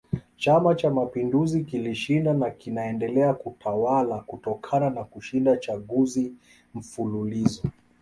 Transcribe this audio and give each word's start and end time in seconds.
Chama 0.37 0.75
Cha 0.75 0.89
Mapinduzi 0.89 1.63
kilishinda 1.63 2.33
na 2.33 2.49
kinaendelea 2.49 3.33
kutawala 3.33 4.19
kutokana 4.19 4.89
na 4.89 5.03
kushinda 5.03 5.57
chaguzi 5.57 6.33
mfululizo 6.75 7.63